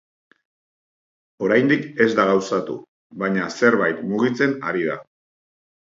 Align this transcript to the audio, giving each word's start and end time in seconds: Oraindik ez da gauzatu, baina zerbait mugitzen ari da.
Oraindik 1.47 1.85
ez 2.05 2.09
da 2.19 2.25
gauzatu, 2.31 2.77
baina 3.25 3.53
zerbait 3.61 4.03
mugitzen 4.15 4.57
ari 4.71 4.87
da. 4.89 5.01